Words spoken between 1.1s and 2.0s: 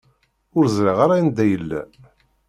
anda yella.